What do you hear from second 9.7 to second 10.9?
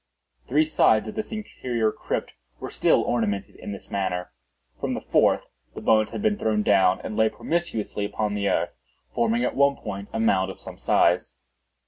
point a mound of some